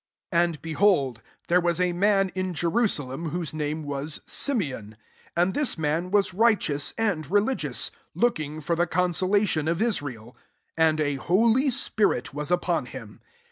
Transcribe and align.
25 0.31 0.43
And, 0.55 0.61
behold, 0.63 1.21
there 1.47 1.61
was 1.61 1.77
tt 1.77 1.93
man 1.93 2.29
in 2.33 2.55
Jerusalem, 2.55 3.29
whose 3.29 3.53
name 3.53 3.83
was 3.83 4.19
Simeon; 4.25 4.97
and 5.37 5.53
this 5.53 5.75
rnan 5.75 6.09
was 6.09 6.33
righteous 6.33 6.91
and 6.97 7.29
religious, 7.29 7.91
looking 8.15 8.61
for 8.61 8.75
the 8.75 8.87
consolation 8.87 9.67
of 9.67 9.79
Israel: 9.79 10.35
awo 10.75 10.99
a 10.99 11.15
holy 11.17 11.69
spirit 11.69 12.33
was 12.33 12.49
upon 12.49 12.87
him. 12.87 13.21